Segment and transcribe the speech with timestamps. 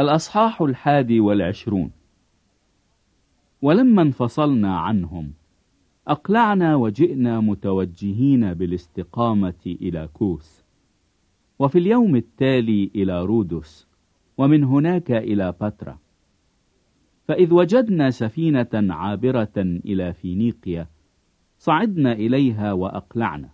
[0.00, 1.90] الأصحاح الحادي والعشرون.
[3.62, 5.32] ولما انفصلنا عنهم
[6.08, 10.64] أقلعنا وجئنا متوجهين بالاستقامة إلى كوس
[11.58, 13.86] وفي اليوم التالي إلى رودس
[14.38, 15.98] ومن هناك إلى بترا
[17.28, 20.86] فإذ وجدنا سفينة عابرة إلى فينيقيا
[21.58, 23.48] صعدنا إليها وأقلعنا.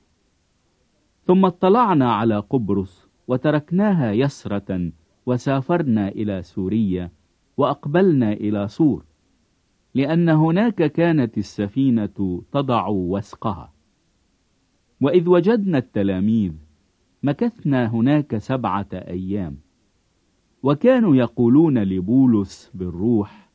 [1.26, 4.90] ثم اطلعنا على قبرص وتركناها يسرة
[5.26, 7.10] وسافرنا إلى سوريا
[7.56, 9.04] وأقبلنا إلى صور
[9.94, 13.72] لأن هناك كانت السفينة تضع وسقها.
[15.00, 16.52] وإذ وجدنا التلاميذ
[17.22, 19.56] مكثنا هناك سبعة أيام
[20.62, 23.50] وكانوا يقولون لبولس بالروح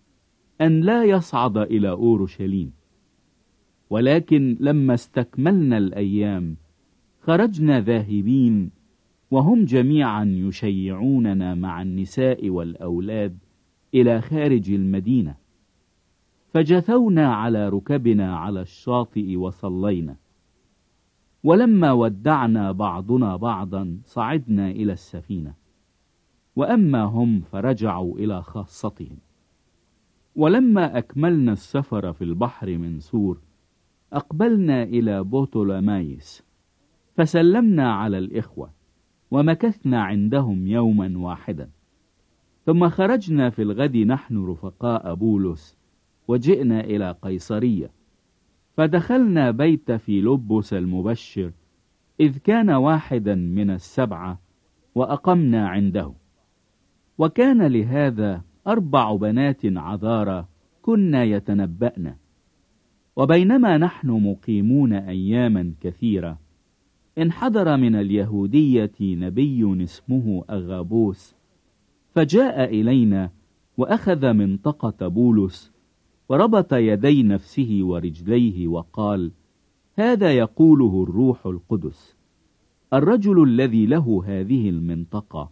[0.61, 2.71] أن لا يصعد إلى أورشليم.
[3.89, 6.55] ولكن لما استكملنا الأيام
[7.21, 8.71] خرجنا ذاهبين
[9.31, 13.37] وهم جميعا يشيعوننا مع النساء والأولاد
[13.93, 15.35] إلى خارج المدينة.
[16.53, 20.15] فجثونا على ركبنا على الشاطئ وصلينا.
[21.43, 25.53] ولما ودعنا بعضنا بعضا صعدنا إلى السفينة.
[26.55, 29.17] وأما هم فرجعوا إلى خاصتهم.
[30.35, 33.39] ولما أكملنا السفر في البحر من سور
[34.13, 36.43] أقبلنا إلى بوتولمايس
[37.15, 38.80] فسلمنا على الإخوة.
[39.31, 41.69] ومكثنا عندهم يوما واحدا.
[42.65, 45.77] ثم خرجنا في الغد نحن رفقاء بولس
[46.27, 47.91] وجئنا إلى قيصرية.
[48.73, 51.51] فدخلنا بيت في لبس المبشر
[52.19, 54.41] إذ كان واحدا من السبعة
[54.95, 56.13] وأقمنا عنده.
[57.17, 60.47] وكان لهذا أربع بنات عذارى
[60.81, 62.15] كنا يتنبأن.
[63.15, 66.39] وبينما نحن مقيمون أياما كثيرة
[67.17, 71.35] انحدر من اليهودية نبي اسمه أغابوس
[72.15, 73.31] فجاء إلينا
[73.77, 75.71] وأخذ منطقة بولس
[76.29, 79.31] وربط يدي نفسه ورجليه وقال
[79.95, 82.15] هذا يقوله الروح القدس.
[82.93, 85.51] الرجل الذي له هذه المنطقة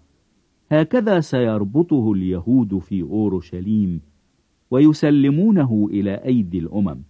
[0.72, 4.02] هكذا سيربطه اليهود في أورشليم
[4.72, 7.02] ويسلمونه إلى أيدي الأمم.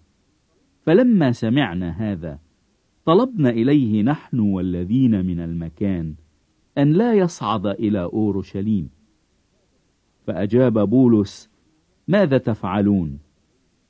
[0.85, 2.39] فلما سمعنا هذا
[3.09, 6.13] طلبنا إليه نحن والذين من المكان
[6.77, 8.89] أن لا يصعد إلى أورشليم.
[10.27, 11.49] فأجاب بولس
[12.07, 13.19] ماذا تفعلون؟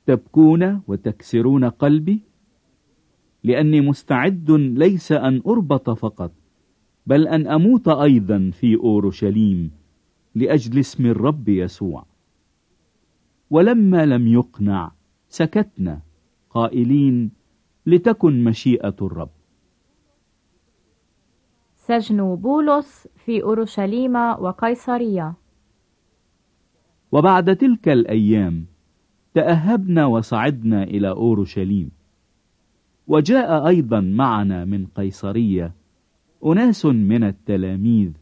[0.06, 2.20] تبكون وتكسرون قلبي؟
[3.44, 6.32] لأني مستعد ليس أن أربط فقط
[7.06, 9.70] بل أن أموت أيضا في أورشليم
[10.34, 12.06] لأجل اسم الرب يسوع.
[13.50, 14.92] ولما لم يقنع
[15.28, 16.00] سكتنا
[16.50, 17.39] قائلين
[17.86, 19.30] لتكن مشيئة الرب.
[21.76, 25.34] سجن بولس في أورشليم وقيصرية.
[27.12, 28.66] وبعد تلك الأيام
[29.34, 31.90] تأهبنا وصعدنا إلى أورشليم.
[33.06, 35.74] وجاء أيضا معنا من قيصرية
[36.46, 38.12] أناس من التلاميذ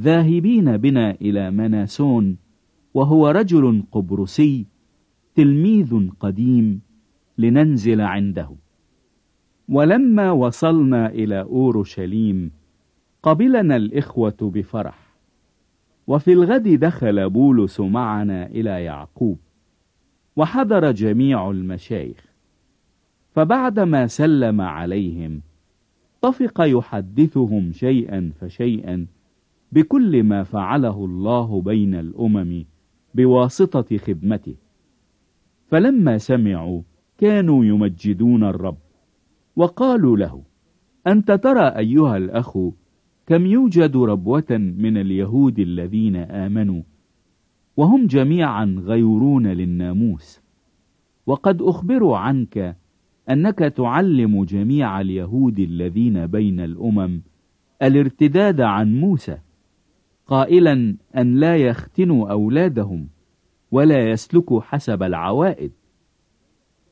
[0.00, 2.36] ذاهبين بنا إلى مناسون
[2.94, 4.66] وهو رجل قبرسي
[5.34, 6.80] تلميذ قديم
[7.38, 8.56] لننزل عنده.
[9.68, 12.50] ولما وصلنا إلى أورشليم
[13.22, 15.06] قبلنا الإخوة بفرح.
[16.06, 19.38] وفي الغد دخل بولس معنا إلى يعقوب
[20.36, 22.26] وحضر جميع المشايخ.
[23.34, 25.40] فبعدما سلم عليهم
[26.20, 29.06] طفق يحدثهم شيئا فشيئا
[29.72, 32.64] بكل ما فعله الله بين الأمم
[33.14, 34.54] بواسطة خدمته.
[35.68, 36.82] فلما سمعوا
[37.18, 38.85] كانوا يمجدون الرب.
[39.56, 40.42] وقالوا له
[41.06, 42.58] أنت ترى أيها الأخ
[43.26, 46.82] كم يوجد ربوة من اليهود الذين آمنوا
[47.76, 50.40] وهم جميعا غيرون للناموس
[51.26, 52.76] وقد أخبروا عنك
[53.30, 57.20] أنك تعلم جميع اليهود الذين بين الأمم
[57.82, 59.38] الارتداد عن موسى
[60.26, 63.08] قائلا أن لا يختنوا أولادهم
[63.70, 65.72] ولا يسلكوا حسب العوائد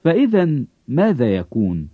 [0.05, 1.89] فإذا ماذا يكون؟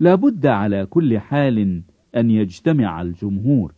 [0.00, 1.82] لابد على كل حال
[2.16, 3.72] أن يجتمع الجمهور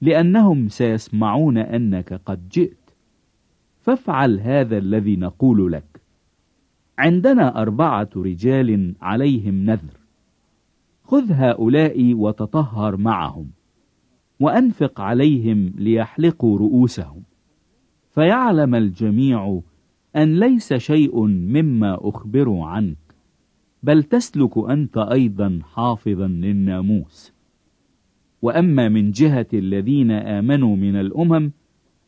[0.00, 2.90] لأنهم سيسمعون أنك قد جئت.
[3.80, 6.00] فافعل هذا الذي نقول لك.
[6.98, 9.98] عندنا أربعة رجال عليهم نذر.
[11.04, 13.50] خذ هؤلاء وتطهر معهم
[14.40, 17.22] وأنفق عليهم ليحلقوا رؤوسهم.
[18.14, 19.60] فيعلم الجميع
[20.16, 23.07] أن ليس شيء مما أخبر عنك
[23.82, 27.32] بل تسلك أنت أيضا حافظا للناموس.
[28.42, 31.50] وأما من جهة الذين آمنوا من الأمم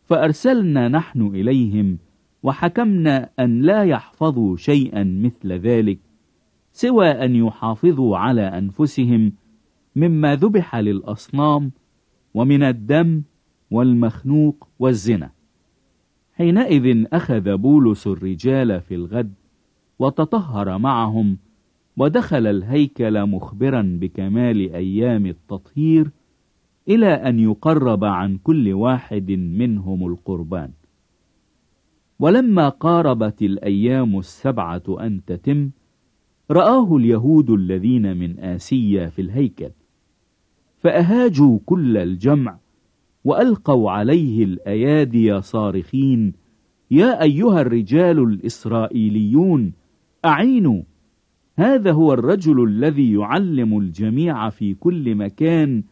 [0.05, 1.99] فأرسلنا نحن إليهم
[2.43, 5.99] وحكمنا أن لا يحفظوا شيئا مثل ذلك
[6.73, 9.33] سوى أن يحافظوا على أنفسهم
[9.97, 11.71] مما ذبح للأصنام
[12.35, 13.23] ومن الدم
[13.71, 15.31] والمخنوق والزنا.
[16.33, 19.35] حينئذ أخذ بولس الرجال في الغد
[19.99, 21.39] وتطهر معهم
[21.97, 26.11] ودخل الهيكل مخبرا بكمال أيام التطهير
[26.89, 30.71] إلى أن يقرب عن كل واحد منهم القربان.
[32.21, 35.71] ولما قاربت الأيام السبعة أن تتم
[36.51, 39.71] رآه اليهود الذين من آسيا في الهيكل
[40.79, 42.59] فأهاجوا كل الجمع
[43.25, 46.33] وألقوا عليه الأيادي صارخين
[46.91, 49.73] يا أيها الرجال الإسرائيليون
[50.25, 50.83] أعينوا
[51.61, 55.83] هذا هو الرجل الذي يعلم الجميع في كل مكان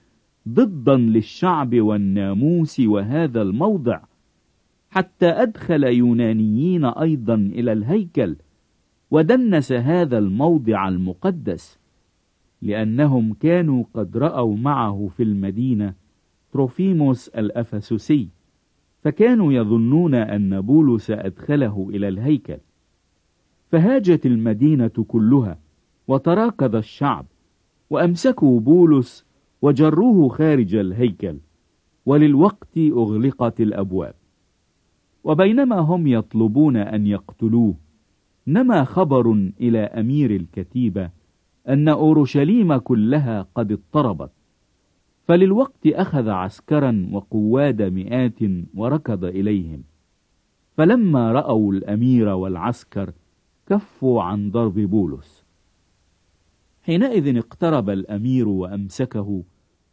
[0.48, 4.00] ضدا للشعب والناموس وهذا الموضع
[4.90, 8.36] حتى أدخل يونانيين أيضا إلى الهيكل
[9.10, 11.78] ودنس هذا الموضع المقدس
[12.62, 15.94] لأنهم كانوا قد رأوا معه في المدينة
[16.52, 18.28] تروفيموس الأفسسي
[19.02, 22.58] فكانوا يظنون أن بولس أدخله إلى الهيكل.
[23.70, 25.58] فهاجت المدينة كلها
[26.08, 27.26] وتراكض الشعب
[27.90, 29.24] وأمسكوا بولس
[29.62, 31.38] وجروه خارج الهيكل
[32.06, 34.14] وللوقت أغلقت الأبواب.
[35.24, 37.74] وبينما هم يطلبون أن يقتلوه
[38.46, 41.10] نما خبر إلى أمير الكتيبة
[41.68, 44.30] أن أورشليم كلها قد اضطربت.
[45.26, 48.38] فللوقت أخذ عسكرا وقواد مئات
[48.74, 49.82] وركض إليهم.
[50.76, 53.12] فلما رأوا الأمير والعسكر
[53.68, 55.44] كفوا عن ضرب بولس.
[56.82, 59.44] حينئذ اقترب الأمير وأمسكه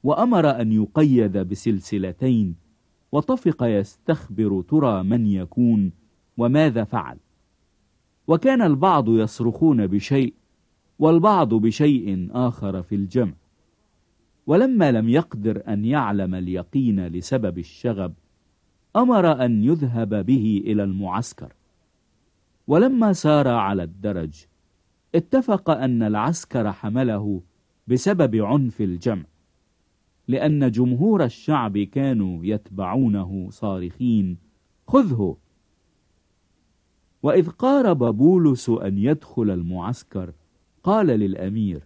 [0.03, 2.55] وأمر أن يقيد بسلسلتين
[3.11, 5.91] وطفق يستخبر ترى من يكون
[6.37, 7.17] وماذا فعل.
[8.27, 10.33] وكان البعض يصرخون بشيء
[10.99, 13.33] والبعض بشيء آخر في الجمع.
[14.47, 18.13] ولما لم يقدر أن يعلم اليقين لسبب الشغب
[18.95, 21.53] أمر أن يذهب به إلى المعسكر.
[22.67, 24.45] ولما سار على الدرج
[25.15, 27.41] اتفق أن العسكر حمله
[27.87, 29.25] بسبب عنف الجمع
[30.27, 34.37] لأن جمهور الشعب كانوا يتبعونه صارخين
[34.87, 35.37] خذه!
[37.23, 40.33] وإذ قارب بولس أن يدخل المعسكر
[40.83, 41.83] قال للأمير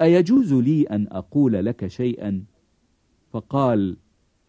[0.00, 2.44] أيجوز لي أن أقول لك شيئا؟
[3.32, 3.96] فقال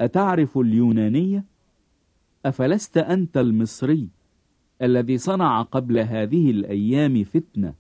[0.02, 1.46] أتعرف اليونانية؟
[2.46, 4.10] أفلست أنت المصري؟
[4.82, 7.74] الذي صنع قبل هذه الأيام فتنة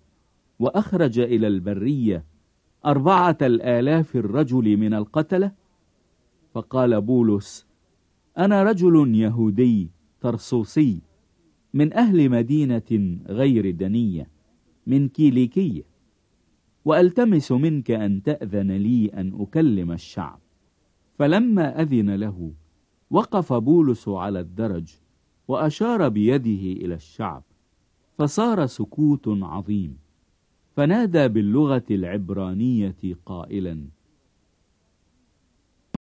[0.59, 2.25] وأخرج إلى البرية
[2.85, 5.51] أربعة الآلاف الرجل من القتلة؟
[6.53, 7.67] فقال بولس
[8.37, 9.89] أنا رجل يهودي
[10.21, 11.01] ترسوسي
[11.73, 14.29] من أهل مدينة غير دنية
[14.87, 15.83] من كيليكية
[16.85, 20.39] وألتمس منك أن تأذن لي أن أكلم الشعب.
[21.19, 22.53] فلما أذن له
[23.11, 25.00] وقف بولس على الدرج
[25.51, 27.43] وأشار بيده إلى الشعب
[28.17, 29.97] فصار سكوت عظيم
[30.75, 32.95] فنادى باللغة العبرانية
[33.25, 33.77] قائلا